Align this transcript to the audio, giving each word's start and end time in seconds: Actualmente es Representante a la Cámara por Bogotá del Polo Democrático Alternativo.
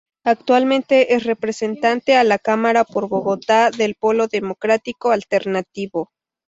Actualmente 0.23 1.13
es 1.13 1.25
Representante 1.25 2.15
a 2.15 2.23
la 2.23 2.39
Cámara 2.39 2.85
por 2.85 3.07
Bogotá 3.07 3.69
del 3.69 3.93
Polo 3.93 4.25
Democrático 4.27 5.11
Alternativo. 5.11 6.09